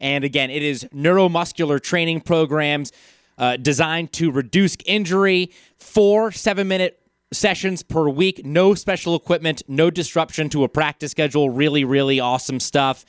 And 0.00 0.24
again, 0.24 0.50
it 0.50 0.62
is 0.62 0.84
neuromuscular 0.94 1.82
training 1.82 2.20
programs 2.20 2.92
uh, 3.36 3.56
designed 3.56 4.12
to 4.12 4.30
reduce 4.30 4.76
injury, 4.86 5.50
four 5.78 6.32
seven 6.32 6.68
minute 6.68 7.00
sessions 7.32 7.82
per 7.82 8.08
week, 8.08 8.44
no 8.44 8.74
special 8.74 9.14
equipment, 9.14 9.62
no 9.68 9.90
disruption 9.90 10.48
to 10.50 10.64
a 10.64 10.68
practice 10.68 11.10
schedule. 11.10 11.50
Really, 11.50 11.84
really 11.84 12.20
awesome 12.20 12.60
stuff. 12.60 13.04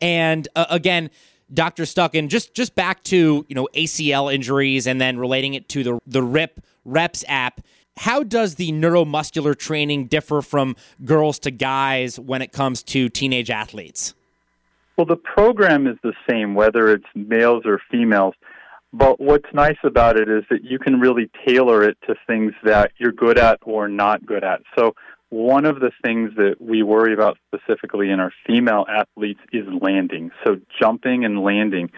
And 0.00 0.46
uh, 0.56 0.66
again, 0.68 1.10
Dr. 1.52 1.84
Stucken, 1.84 2.28
just 2.28 2.54
just 2.54 2.74
back 2.74 3.02
to 3.04 3.46
you 3.48 3.54
know 3.54 3.68
ACL 3.74 4.32
injuries 4.32 4.86
and 4.86 5.00
then 5.00 5.18
relating 5.18 5.54
it 5.54 5.68
to 5.70 5.84
the 5.84 5.98
the 6.06 6.22
RIP 6.22 6.60
Reps 6.84 7.24
app. 7.28 7.60
How 7.98 8.22
does 8.22 8.54
the 8.54 8.72
neuromuscular 8.72 9.56
training 9.56 10.06
differ 10.06 10.40
from 10.40 10.76
girls 11.04 11.38
to 11.40 11.50
guys 11.50 12.18
when 12.18 12.40
it 12.40 12.50
comes 12.50 12.82
to 12.84 13.10
teenage 13.10 13.50
athletes? 13.50 14.14
Well, 14.96 15.06
the 15.06 15.16
program 15.16 15.86
is 15.86 15.96
the 16.02 16.12
same 16.28 16.54
whether 16.54 16.90
it's 16.90 17.06
males 17.14 17.62
or 17.64 17.80
females. 17.90 18.34
But 18.92 19.18
what's 19.18 19.48
nice 19.54 19.78
about 19.84 20.18
it 20.18 20.28
is 20.28 20.44
that 20.50 20.64
you 20.64 20.78
can 20.78 21.00
really 21.00 21.30
tailor 21.46 21.82
it 21.82 21.96
to 22.06 22.14
things 22.26 22.52
that 22.62 22.92
you're 22.98 23.12
good 23.12 23.38
at 23.38 23.58
or 23.62 23.88
not 23.88 24.26
good 24.26 24.44
at. 24.44 24.60
So 24.76 24.94
one 25.30 25.64
of 25.64 25.80
the 25.80 25.92
things 26.04 26.32
that 26.36 26.56
we 26.60 26.82
worry 26.82 27.14
about 27.14 27.38
specifically 27.48 28.10
in 28.10 28.20
our 28.20 28.30
female 28.46 28.84
athletes 28.86 29.40
is 29.50 29.64
landing. 29.80 30.30
So 30.44 30.60
jumping 30.78 31.24
and 31.24 31.42
landing. 31.42 31.90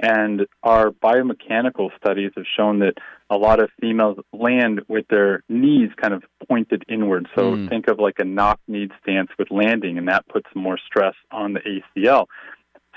And 0.00 0.46
our 0.62 0.90
biomechanical 0.90 1.90
studies 1.96 2.30
have 2.36 2.46
shown 2.56 2.78
that 2.80 2.94
a 3.30 3.36
lot 3.36 3.60
of 3.60 3.70
females 3.80 4.18
land 4.32 4.82
with 4.88 5.06
their 5.08 5.42
knees 5.48 5.90
kind 6.00 6.14
of 6.14 6.22
pointed 6.48 6.84
inward. 6.88 7.28
So 7.34 7.54
mm. 7.54 7.68
think 7.68 7.88
of 7.88 7.98
like 7.98 8.18
a 8.18 8.24
knock 8.24 8.60
kneed 8.68 8.92
stance 9.02 9.30
with 9.38 9.50
landing, 9.50 9.98
and 9.98 10.08
that 10.08 10.28
puts 10.28 10.46
more 10.54 10.78
stress 10.86 11.14
on 11.32 11.54
the 11.54 11.60
ACL. 11.60 12.26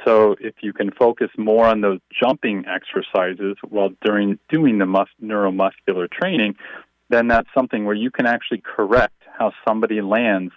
So 0.05 0.35
if 0.39 0.55
you 0.61 0.73
can 0.73 0.91
focus 0.91 1.29
more 1.37 1.65
on 1.65 1.81
those 1.81 1.99
jumping 2.11 2.65
exercises 2.67 3.57
while 3.67 3.89
during 4.03 4.39
doing 4.49 4.77
the 4.77 4.85
mus- 4.85 5.09
neuromuscular 5.21 6.09
training, 6.09 6.55
then 7.09 7.27
that's 7.27 7.49
something 7.53 7.85
where 7.85 7.95
you 7.95 8.09
can 8.09 8.25
actually 8.25 8.61
correct 8.63 9.21
how 9.37 9.51
somebody 9.67 10.01
lands 10.01 10.53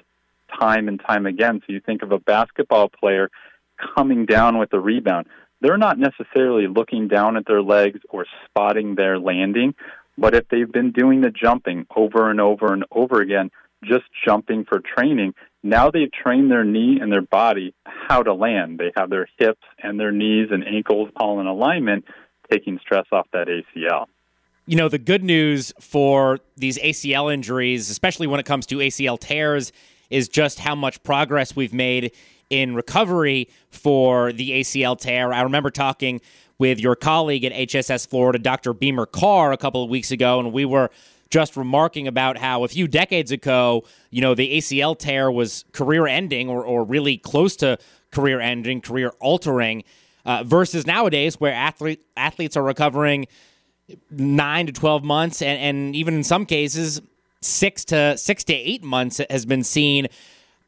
time 0.58 0.88
and 0.88 1.00
time 1.00 1.26
again. 1.26 1.60
So 1.66 1.72
you 1.72 1.80
think 1.80 2.02
of 2.02 2.12
a 2.12 2.18
basketball 2.18 2.88
player 2.88 3.30
coming 3.96 4.24
down 4.24 4.58
with 4.58 4.72
a 4.72 4.80
rebound. 4.80 5.26
They're 5.64 5.78
not 5.78 5.98
necessarily 5.98 6.66
looking 6.66 7.08
down 7.08 7.38
at 7.38 7.46
their 7.46 7.62
legs 7.62 7.98
or 8.10 8.26
spotting 8.44 8.96
their 8.96 9.18
landing, 9.18 9.74
but 10.18 10.34
if 10.34 10.46
they've 10.50 10.70
been 10.70 10.92
doing 10.92 11.22
the 11.22 11.30
jumping 11.30 11.86
over 11.96 12.30
and 12.30 12.38
over 12.38 12.74
and 12.74 12.84
over 12.90 13.22
again, 13.22 13.50
just 13.82 14.04
jumping 14.26 14.66
for 14.66 14.80
training, 14.80 15.32
now 15.62 15.90
they've 15.90 16.12
trained 16.12 16.50
their 16.50 16.64
knee 16.64 16.98
and 17.00 17.10
their 17.10 17.22
body 17.22 17.74
how 17.86 18.22
to 18.22 18.34
land. 18.34 18.78
They 18.78 18.92
have 18.94 19.08
their 19.08 19.26
hips 19.38 19.62
and 19.82 19.98
their 19.98 20.12
knees 20.12 20.48
and 20.50 20.68
ankles 20.68 21.08
all 21.16 21.40
in 21.40 21.46
alignment, 21.46 22.04
taking 22.52 22.78
stress 22.80 23.06
off 23.10 23.26
that 23.32 23.48
ACL 23.48 24.04
you 24.66 24.76
know, 24.76 24.88
the 24.88 24.98
good 24.98 25.22
news 25.22 25.74
for 25.78 26.38
these 26.56 26.78
ACL 26.78 27.30
injuries, 27.32 27.90
especially 27.90 28.26
when 28.26 28.40
it 28.40 28.46
comes 28.46 28.64
to 28.64 28.76
ACL 28.76 29.20
tears, 29.20 29.72
is 30.08 30.26
just 30.26 30.58
how 30.58 30.74
much 30.74 31.02
progress 31.02 31.54
we've 31.54 31.74
made 31.74 32.12
in 32.50 32.74
recovery 32.74 33.48
for 33.70 34.32
the 34.32 34.50
ACL 34.50 34.98
tear. 34.98 35.32
I 35.32 35.42
remember 35.42 35.70
talking 35.70 36.20
with 36.58 36.78
your 36.78 36.94
colleague 36.94 37.44
at 37.44 37.52
HSS 37.52 38.06
Florida, 38.06 38.38
Dr. 38.38 38.72
Beamer 38.72 39.06
Carr, 39.06 39.52
a 39.52 39.56
couple 39.56 39.82
of 39.82 39.90
weeks 39.90 40.10
ago, 40.10 40.38
and 40.38 40.52
we 40.52 40.64
were 40.64 40.90
just 41.30 41.56
remarking 41.56 42.06
about 42.06 42.38
how 42.38 42.62
a 42.62 42.68
few 42.68 42.86
decades 42.86 43.32
ago, 43.32 43.84
you 44.10 44.20
know, 44.20 44.34
the 44.34 44.58
ACL 44.58 44.96
tear 44.96 45.30
was 45.30 45.64
career 45.72 46.06
ending 46.06 46.48
or, 46.48 46.64
or 46.64 46.84
really 46.84 47.16
close 47.16 47.56
to 47.56 47.78
career 48.12 48.40
ending, 48.40 48.80
career 48.80 49.12
altering, 49.20 49.82
uh, 50.24 50.44
versus 50.44 50.86
nowadays 50.86 51.40
where 51.40 51.52
athlete, 51.52 52.04
athletes 52.16 52.56
are 52.56 52.62
recovering 52.62 53.26
nine 54.10 54.66
to 54.66 54.72
12 54.72 55.04
months, 55.04 55.42
and, 55.42 55.60
and 55.60 55.96
even 55.96 56.14
in 56.14 56.24
some 56.24 56.46
cases, 56.46 57.00
six 57.40 57.84
to 57.84 58.16
six 58.16 58.42
to 58.44 58.54
eight 58.54 58.82
months 58.82 59.20
has 59.28 59.44
been 59.44 59.62
seen. 59.62 60.06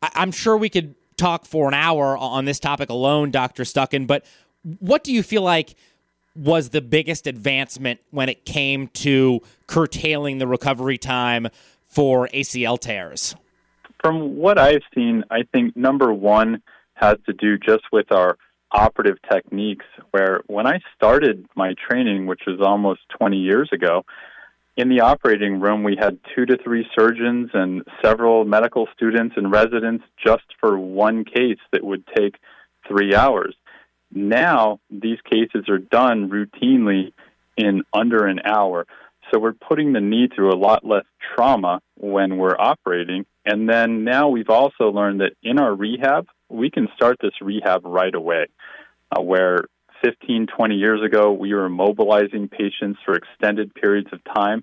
I, 0.02 0.10
I'm 0.14 0.32
sure 0.32 0.56
we 0.56 0.68
could 0.68 0.94
talk 1.16 1.44
for 1.44 1.68
an 1.68 1.74
hour 1.74 2.16
on 2.16 2.44
this 2.44 2.60
topic 2.60 2.90
alone, 2.90 3.30
Dr. 3.30 3.64
Stucken, 3.64 4.06
but 4.06 4.24
what 4.80 5.04
do 5.04 5.12
you 5.12 5.22
feel 5.22 5.42
like 5.42 5.74
was 6.34 6.70
the 6.70 6.82
biggest 6.82 7.26
advancement 7.26 8.00
when 8.10 8.28
it 8.28 8.44
came 8.44 8.88
to 8.88 9.40
curtailing 9.66 10.38
the 10.38 10.46
recovery 10.46 10.98
time 10.98 11.48
for 11.86 12.28
ACL 12.28 12.78
tears? 12.78 13.34
From 14.02 14.36
what 14.36 14.58
I've 14.58 14.82
seen, 14.94 15.24
I 15.30 15.44
think 15.52 15.76
number 15.76 16.12
one 16.12 16.62
has 16.94 17.16
to 17.26 17.32
do 17.32 17.58
just 17.58 17.84
with 17.92 18.12
our 18.12 18.36
operative 18.72 19.16
techniques 19.30 19.86
where 20.10 20.42
when 20.46 20.66
I 20.66 20.80
started 20.94 21.46
my 21.54 21.74
training, 21.88 22.26
which 22.26 22.42
was 22.46 22.60
almost 22.60 23.00
20 23.18 23.36
years 23.36 23.70
ago, 23.72 24.04
in 24.76 24.90
the 24.90 25.00
operating 25.00 25.60
room, 25.60 25.82
we 25.82 25.96
had 25.98 26.18
two 26.34 26.44
to 26.46 26.58
three 26.62 26.86
surgeons 26.98 27.50
and 27.54 27.82
several 28.04 28.44
medical 28.44 28.86
students 28.94 29.34
and 29.36 29.50
residents 29.50 30.04
just 30.24 30.44
for 30.60 30.78
one 30.78 31.24
case 31.24 31.58
that 31.72 31.82
would 31.82 32.06
take 32.14 32.36
three 32.86 33.14
hours. 33.14 33.54
Now, 34.12 34.78
these 34.90 35.18
cases 35.30 35.68
are 35.68 35.78
done 35.78 36.28
routinely 36.28 37.12
in 37.56 37.82
under 37.92 38.26
an 38.26 38.40
hour. 38.44 38.86
So 39.32 39.40
we're 39.40 39.54
putting 39.54 39.92
the 39.92 40.00
knee 40.00 40.28
through 40.32 40.52
a 40.52 40.58
lot 40.58 40.84
less 40.84 41.04
trauma 41.34 41.80
when 41.96 42.36
we're 42.36 42.56
operating. 42.58 43.24
And 43.44 43.68
then 43.68 44.04
now 44.04 44.28
we've 44.28 44.50
also 44.50 44.90
learned 44.90 45.20
that 45.20 45.32
in 45.42 45.58
our 45.58 45.74
rehab, 45.74 46.28
we 46.48 46.70
can 46.70 46.88
start 46.94 47.16
this 47.20 47.32
rehab 47.40 47.84
right 47.84 48.14
away. 48.14 48.46
Uh, 49.10 49.22
where 49.22 49.64
15, 50.06 50.46
20 50.46 50.74
years 50.76 51.02
ago, 51.02 51.32
we 51.32 51.52
were 51.52 51.68
mobilizing 51.68 52.48
patients 52.48 53.00
for 53.04 53.14
extended 53.14 53.74
periods 53.74 54.08
of 54.12 54.20
time, 54.24 54.62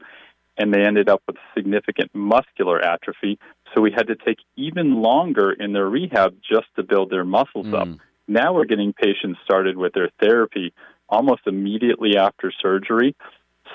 and 0.58 0.74
they 0.74 0.82
ended 0.82 1.10
up 1.10 1.22
with 1.28 1.36
significant 1.56 2.12
muscular 2.14 2.80
atrophy. 2.80 3.38
So 3.74 3.82
we 3.82 3.92
had 3.92 4.08
to 4.08 4.16
take 4.16 4.38
even 4.56 5.02
longer 5.02 5.52
in 5.52 5.74
their 5.74 5.90
rehab 5.90 6.36
just 6.50 6.68
to 6.78 6.84
build 6.84 7.10
their 7.10 7.26
muscles 7.26 7.66
mm. 7.66 7.74
up. 7.74 8.00
Now 8.28 8.54
we're 8.54 8.66
getting 8.66 8.94
patients 8.94 9.40
started 9.44 9.76
with 9.76 9.94
their 9.94 10.10
therapy 10.22 10.74
almost 11.10 11.42
immediately 11.46 12.16
after 12.18 12.52
surgery. 12.62 13.16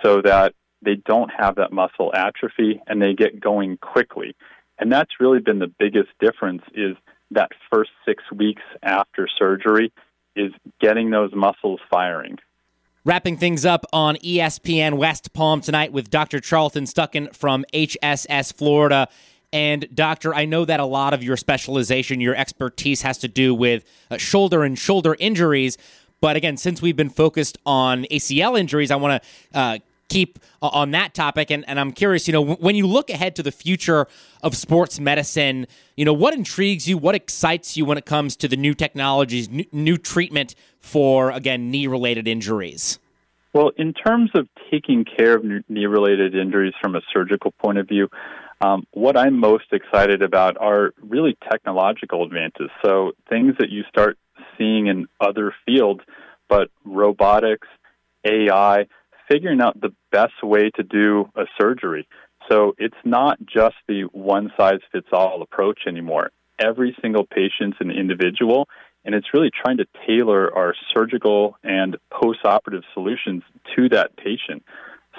so 0.02 0.20
that 0.22 0.54
they 0.80 0.94
don't 0.94 1.30
have 1.36 1.56
that 1.56 1.72
muscle 1.72 2.12
atrophy 2.14 2.80
and 2.86 3.02
they 3.02 3.14
get 3.14 3.40
going 3.40 3.76
quickly. 3.78 4.36
And 4.78 4.92
that's 4.92 5.10
really 5.18 5.40
been 5.40 5.58
the 5.58 5.72
biggest 5.78 6.10
difference 6.20 6.62
is 6.72 6.96
that 7.32 7.50
first 7.72 7.90
six 8.06 8.22
weeks 8.30 8.62
after 8.82 9.28
surgery 9.38 9.92
is 10.38 10.52
getting 10.80 11.10
those 11.10 11.34
muscles 11.34 11.80
firing. 11.90 12.38
Wrapping 13.04 13.36
things 13.36 13.64
up 13.64 13.86
on 13.92 14.16
ESPN 14.16 14.98
West 14.98 15.32
Palm 15.32 15.60
tonight 15.60 15.92
with 15.92 16.10
Dr. 16.10 16.40
Charlton 16.40 16.84
Stucken 16.84 17.34
from 17.34 17.64
HSS 17.72 18.52
Florida. 18.52 19.08
And, 19.52 19.88
Doctor, 19.94 20.34
I 20.34 20.44
know 20.44 20.64
that 20.64 20.78
a 20.78 20.84
lot 20.84 21.14
of 21.14 21.22
your 21.22 21.36
specialization, 21.36 22.20
your 22.20 22.34
expertise 22.34 23.02
has 23.02 23.16
to 23.18 23.28
do 23.28 23.54
with 23.54 23.84
uh, 24.10 24.18
shoulder 24.18 24.62
and 24.62 24.78
shoulder 24.78 25.16
injuries. 25.18 25.78
But 26.20 26.36
again, 26.36 26.56
since 26.56 26.82
we've 26.82 26.96
been 26.96 27.08
focused 27.10 27.56
on 27.64 28.04
ACL 28.10 28.58
injuries, 28.58 28.90
I 28.90 28.96
want 28.96 29.22
to 29.22 29.58
uh, 29.58 29.78
keep 30.08 30.38
on 30.60 30.90
that 30.92 31.14
topic. 31.14 31.50
And, 31.50 31.64
and 31.68 31.78
I'm 31.78 31.92
curious, 31.92 32.26
you 32.26 32.32
know, 32.32 32.42
when 32.42 32.74
you 32.74 32.86
look 32.86 33.10
ahead 33.10 33.36
to 33.36 33.42
the 33.42 33.52
future 33.52 34.06
of 34.42 34.56
sports 34.56 34.98
medicine, 34.98 35.66
you 35.96 36.04
know, 36.04 36.12
what 36.12 36.34
intrigues 36.34 36.88
you? 36.88 36.98
What 36.98 37.14
excites 37.14 37.76
you 37.76 37.84
when 37.84 37.98
it 37.98 38.06
comes 38.06 38.36
to 38.36 38.48
the 38.48 38.56
new 38.56 38.74
technologies, 38.74 39.48
new, 39.48 39.64
new 39.72 39.98
treatment 39.98 40.54
for, 40.80 41.30
again, 41.30 41.70
knee 41.70 41.86
related 41.86 42.26
injuries? 42.26 42.98
Well, 43.52 43.72
in 43.76 43.92
terms 43.94 44.30
of 44.34 44.48
taking 44.70 45.04
care 45.04 45.36
of 45.36 45.44
knee 45.44 45.86
related 45.86 46.34
injuries 46.34 46.74
from 46.80 46.94
a 46.94 47.00
surgical 47.12 47.52
point 47.52 47.78
of 47.78 47.88
view, 47.88 48.08
um, 48.60 48.84
what 48.92 49.16
I'm 49.16 49.38
most 49.38 49.72
excited 49.72 50.22
about 50.22 50.56
are 50.60 50.92
really 51.00 51.36
technological 51.50 52.24
advances. 52.24 52.70
So 52.84 53.12
things 53.28 53.54
that 53.58 53.70
you 53.70 53.84
start 53.88 54.18
seeing 54.56 54.88
in 54.88 55.06
other 55.20 55.54
fields, 55.64 56.00
but 56.48 56.68
robotics, 56.84 57.68
AI, 58.24 58.86
figuring 59.28 59.60
out 59.60 59.80
the 59.80 59.94
best 60.10 60.42
way 60.42 60.70
to 60.76 60.82
do 60.82 61.28
a 61.36 61.44
surgery. 61.60 62.08
So 62.50 62.74
it's 62.78 62.96
not 63.04 63.38
just 63.44 63.76
the 63.86 64.02
one 64.12 64.52
size 64.56 64.80
fits 64.90 65.08
all 65.12 65.42
approach 65.42 65.80
anymore. 65.86 66.30
Every 66.58 66.96
single 67.02 67.26
patient's 67.26 67.76
an 67.80 67.90
individual, 67.90 68.68
and 69.04 69.14
it's 69.14 69.32
really 69.32 69.50
trying 69.50 69.78
to 69.78 69.86
tailor 70.06 70.52
our 70.56 70.74
surgical 70.94 71.56
and 71.62 71.96
post 72.10 72.40
operative 72.44 72.82
solutions 72.94 73.42
to 73.76 73.88
that 73.90 74.16
patient. 74.16 74.64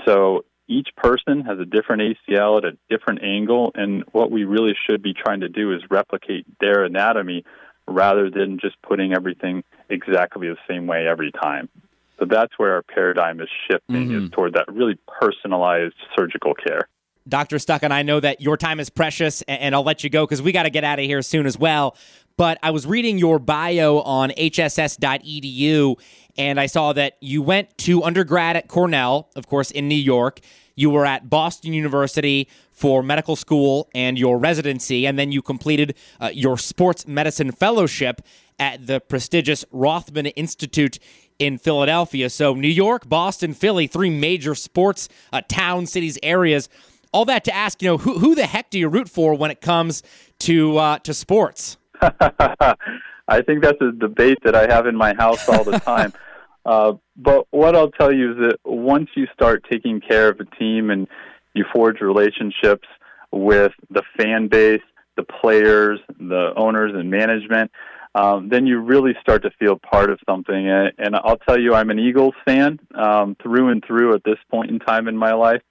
So 0.06 0.44
each 0.68 0.89
person 0.96 1.42
has 1.42 1.60
a 1.60 1.66
different 1.66 2.01
ACL 2.01 2.58
at 2.58 2.66
a 2.66 2.78
different 2.89 3.24
angle, 3.24 3.72
and 3.75 4.04
what 4.12 4.32
we 4.32 4.44
really 4.44 4.74
should 4.89 5.01
be 5.01 5.13
trying 5.13 5.42
to 5.42 5.50
do 5.50 5.74
is 5.74 5.82
replicate 5.89 6.46
their 6.60 6.84
anatomy 6.84 7.44
rather 7.88 8.30
than 8.30 8.60
just 8.60 8.80
putting 8.82 9.13
everything 9.13 9.63
exactly 9.89 10.48
the 10.48 10.58
same 10.68 10.86
way 10.86 11.08
every 11.08 11.32
time. 11.32 11.70
So 12.19 12.25
that's 12.29 12.53
where 12.57 12.73
our 12.73 12.83
paradigm 12.83 13.39
is 13.39 13.47
shifting 13.69 14.09
mm-hmm. 14.09 14.25
is 14.25 14.31
toward 14.31 14.53
that 14.53 14.65
really 14.67 14.97
personalized 15.07 15.95
surgical 16.17 16.53
care. 16.53 16.89
Dr. 17.27 17.57
Stucken, 17.57 17.91
I 17.91 18.01
know 18.01 18.19
that 18.19 18.41
your 18.41 18.57
time 18.57 18.79
is 18.79 18.89
precious, 18.89 19.41
and 19.43 19.75
I'll 19.75 19.83
let 19.83 20.03
you 20.03 20.09
go 20.09 20.25
because 20.25 20.41
we 20.41 20.51
got 20.51 20.63
to 20.63 20.69
get 20.69 20.83
out 20.83 20.99
of 20.99 21.05
here 21.05 21.21
soon 21.21 21.45
as 21.45 21.57
well. 21.57 21.95
But 22.38 22.57
I 22.63 22.71
was 22.71 22.88
reading 22.88 23.17
your 23.17 23.38
bio 23.38 23.99
on 23.99 24.31
hss.edu, 24.31 25.95
and 26.38 26.59
I 26.59 26.65
saw 26.65 26.93
that 26.93 27.17
you 27.21 27.41
went 27.41 27.77
to 27.79 28.03
undergrad 28.03 28.55
at 28.55 28.67
Cornell, 28.67 29.29
of 29.35 29.47
course, 29.47 29.71
in 29.71 29.88
New 29.88 29.95
York. 29.95 30.39
You 30.79 30.89
were 30.89 31.05
at 31.05 31.29
Boston 31.29 31.74
University 31.74 32.48
for 32.71 33.03
medical 33.03 33.36
school 33.36 33.89
and 33.93 34.17
your 34.17 34.38
residency, 34.38 35.05
and 35.05 35.19
then 35.19 35.29
you 35.29 35.41
completed 35.41 35.93
uh, 36.21 36.29
your 36.33 36.57
sports 36.57 37.05
medicine 37.05 37.51
fellowship 37.51 38.21
at 38.57 38.88
the 38.88 39.01
prestigious 39.01 39.65
Rothman 39.74 40.27
Institute 40.27 40.98
in 41.38 41.57
Philadelphia. 41.57 42.29
So, 42.29 42.53
New 42.53 42.69
York, 42.69 43.09
Boston, 43.09 43.53
Philly, 43.53 43.88
three 43.88 44.09
major 44.09 44.55
sports 44.55 45.09
uh, 45.33 45.41
town, 45.50 45.86
cities, 45.86 46.17
areas. 46.24 46.69
All 47.12 47.25
that 47.25 47.43
to 47.43 47.53
ask, 47.53 47.81
you 47.81 47.89
know, 47.89 47.98
who, 47.98 48.19
who 48.19 48.33
the 48.33 48.45
heck 48.45 48.69
do 48.69 48.79
you 48.79 48.88
root 48.88 49.09
for 49.09 49.33
when 49.33 49.51
it 49.51 49.59
comes 49.59 50.01
to 50.39 50.77
uh, 50.77 51.00
to 51.00 51.13
sports? 51.13 51.75
I 52.01 53.41
think 53.45 53.63
that's 53.63 53.81
a 53.81 53.91
debate 53.91 54.38
that 54.43 54.55
I 54.55 54.74
have 54.74 54.88
in 54.88 54.95
my 54.95 55.13
house 55.13 55.50
all 55.50 55.65
the 55.65 55.79
time. 55.79 56.13
Uh, 56.65 56.93
but 57.19 57.47
what 57.51 57.75
I'll 57.75 57.91
tell 57.91 58.13
you 58.13 58.31
is 58.31 58.38
that 58.38 58.57
once 58.63 59.09
you 59.15 59.27
start 59.33 59.65
taking 59.69 59.99
care 59.99 60.29
of 60.29 60.39
a 60.39 60.45
team 60.55 60.89
and 60.89 61.07
you 61.53 61.65
forge 61.73 61.99
relationships 61.99 62.88
with 63.31 63.73
the 63.89 64.03
fan 64.17 64.47
base, 64.47 64.81
the 65.17 65.23
players, 65.23 65.99
the 66.17 66.53
owners, 66.55 66.93
and 66.95 67.11
management, 67.11 67.71
um, 68.15 68.49
then 68.49 68.65
you 68.65 68.79
really 68.79 69.13
start 69.21 69.43
to 69.43 69.51
feel 69.59 69.77
part 69.77 70.09
of 70.09 70.19
something. 70.27 70.69
And, 70.69 70.93
and 70.97 71.15
I'll 71.15 71.38
tell 71.38 71.60
you, 71.60 71.73
I'm 71.73 71.89
an 71.89 71.99
Eagles 71.99 72.36
fan 72.45 72.79
um, 72.95 73.36
through 73.43 73.69
and 73.69 73.84
through 73.86 74.15
at 74.15 74.23
this 74.23 74.38
point 74.49 74.71
in 74.71 74.79
time 74.79 75.08
in 75.08 75.17
my 75.17 75.34
life. 75.34 75.62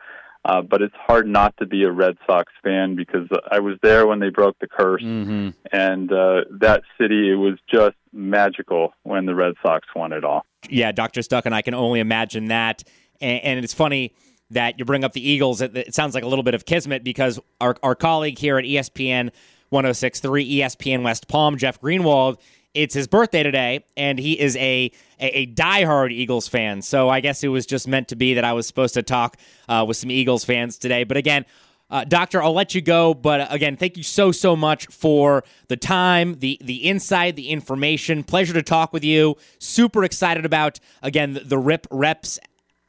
Uh, 0.45 0.63
but 0.63 0.81
it's 0.81 0.95
hard 0.97 1.27
not 1.27 1.55
to 1.59 1.67
be 1.67 1.83
a 1.83 1.91
Red 1.91 2.17
Sox 2.27 2.53
fan 2.63 2.95
because 2.95 3.29
I 3.51 3.59
was 3.59 3.77
there 3.83 4.07
when 4.07 4.21
they 4.21 4.31
broke 4.31 4.57
the 4.61 4.69
curse, 4.69 5.03
mm-hmm. 5.03 5.51
and 5.73 6.13
uh, 6.13 6.45
that 6.61 6.83
city 6.99 7.31
it 7.31 7.35
was 7.35 7.59
just 7.71 7.97
magical 8.13 8.95
when 9.03 9.27
the 9.27 9.35
Red 9.35 9.55
Sox 9.63 9.87
won 9.95 10.13
it 10.13 10.25
all. 10.25 10.47
Yeah, 10.69 10.93
Doctor 10.93 11.21
Stucken 11.21 11.53
I 11.53 11.63
can 11.63 11.75
only 11.75 12.01
imagine 12.01 12.47
that. 12.47 12.83
And, 13.21 13.43
and 13.43 13.65
it's 13.65 13.75
funny 13.75 14.15
that 14.51 14.79
you 14.79 14.85
bring 14.85 15.05
up 15.05 15.13
the 15.13 15.29
Eagles. 15.29 15.61
It, 15.61 15.77
it, 15.77 15.95
sounds 15.95 16.15
like 16.15 16.25
a 16.25 16.29
little 16.29 16.43
bit 16.43 16.55
of 16.55 16.65
kismet 16.65 17.05
because 17.05 17.39
our 17.61 17.77
our 17.83 17.95
colleague 17.95 18.39
here 18.39 18.59
at 18.59 18.65
ESPN 18.65 19.31
106.3 19.73 20.59
ESPN 20.59 21.03
West 21.03 21.29
Palm, 21.29 21.59
Jeff 21.59 21.81
Greenwald 21.81 22.39
it's 22.79 22.95
his 22.95 23.09
birthday 23.09 23.43
today, 23.43 23.85
and 23.97 24.21
he 24.21 24.39
is 24.39 24.57
a, 24.57 24.93
a, 25.19 25.39
a 25.41 25.47
diehard 25.47 26.13
Eagles 26.13 26.47
fan. 26.47 26.81
So 26.81 27.09
I 27.09 27.19
guess 27.19 27.43
it 27.43 27.49
was 27.49 27.67
just 27.67 27.89
meant 27.89 28.07
to 28.09 28.17
be 28.17 28.35
that 28.35 28.45
I 28.45 28.53
was 28.53 28.69
supposed 28.69 28.95
to 28.95 29.03
talk 29.03 29.37
uh, 29.69 29.85
with 29.87 29.97
some 29.97 30.13
Eagles 30.13 30.45
fans 30.45 30.79
today. 30.79 31.03
But 31.03 31.17
again, 31.17 31.45
uh, 31.91 32.05
Doctor, 32.05 32.41
I'll 32.41 32.53
let 32.53 32.77
you 32.77 32.81
go, 32.81 33.15
but 33.15 33.53
again, 33.53 33.77
thank 33.77 33.97
you 33.97 34.05
so 34.05 34.31
so 34.31 34.55
much 34.55 34.87
for 34.89 35.43
the 35.67 35.77
time, 35.77 36.39
the 36.39 36.59
the 36.63 36.77
insight, 36.77 37.35
the 37.35 37.49
information. 37.49 38.23
Pleasure 38.23 38.55
to 38.55 38.63
talk 38.63 38.93
with 38.93 39.03
you. 39.03 39.37
Super 39.59 40.05
excited 40.05 40.45
about 40.45 40.79
again 41.03 41.33
the, 41.33 41.41
the 41.41 41.59
Rip 41.59 41.87
Reps 41.91 42.39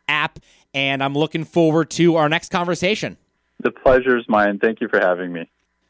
app, 0.08 0.38
and 0.74 1.02
I'm 1.02 1.16
looking 1.16 1.46
forward 1.46 1.90
to 1.92 2.18
our 2.18 2.30
next 2.30 2.52
conversation. 2.52 3.18
The 3.62 3.72
pleasure 3.72 4.18
is 4.18 4.26
mine. 4.28 4.60
Thank 4.60 4.82
you 4.82 4.88
for 4.88 5.00
having 5.00 5.34
me. 5.34 5.50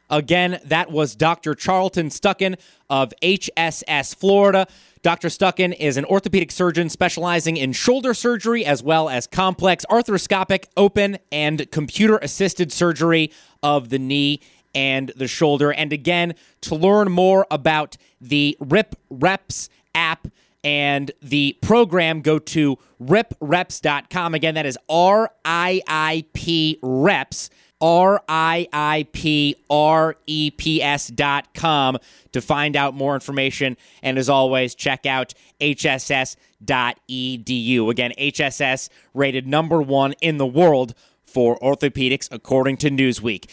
Again, 0.09 0.59
that 0.65 0.91
was 0.91 1.15
Dr. 1.15 1.55
Charlton 1.55 2.09
Stucken 2.09 2.57
of 2.89 3.13
HSS 3.21 4.15
Florida. 4.15 4.67
Dr. 5.01 5.29
Stucken 5.29 5.75
is 5.79 5.97
an 5.97 6.05
orthopedic 6.05 6.51
surgeon 6.51 6.89
specializing 6.89 7.57
in 7.57 7.71
shoulder 7.71 8.13
surgery 8.13 8.65
as 8.65 8.83
well 8.83 9.07
as 9.07 9.27
complex 9.27 9.85
arthroscopic, 9.89 10.65
open, 10.75 11.19
and 11.31 11.69
computer 11.71 12.17
assisted 12.17 12.71
surgery 12.71 13.31
of 13.63 13.89
the 13.89 13.99
knee 13.99 14.41
and 14.75 15.11
the 15.15 15.27
shoulder. 15.27 15.71
And 15.71 15.93
again, 15.93 16.35
to 16.61 16.75
learn 16.75 17.11
more 17.11 17.47
about 17.49 17.97
the 18.19 18.57
RIP 18.59 18.95
Reps 19.09 19.69
app 19.95 20.27
and 20.63 21.11
the 21.21 21.57
program, 21.61 22.21
go 22.21 22.37
to 22.37 22.77
ripreps.com. 23.01 24.35
Again, 24.35 24.55
that 24.55 24.65
is 24.65 24.77
R 24.89 25.31
I 25.45 25.81
I 25.87 26.25
P 26.33 26.77
reps 26.81 27.49
R 27.81 28.21
I 28.27 28.67
I 28.73 29.07
P 29.11 29.55
R 29.69 30.15
E 30.27 30.51
P 30.51 30.81
S 30.81 31.07
dot 31.07 31.53
com 31.53 31.97
to 32.31 32.41
find 32.41 32.75
out 32.75 32.93
more 32.93 33.13
information. 33.13 33.77
And 34.03 34.17
as 34.17 34.29
always, 34.29 34.75
check 34.75 35.05
out 35.05 35.33
HSS 35.61 36.35
dot 36.63 36.99
edu. 37.09 37.89
Again, 37.89 38.11
HSS 38.17 38.89
rated 39.13 39.47
number 39.47 39.81
one 39.81 40.13
in 40.21 40.37
the 40.37 40.47
world 40.47 40.93
for 41.25 41.57
orthopedics 41.59 42.27
according 42.31 42.77
to 42.77 42.89
Newsweek. 42.89 43.45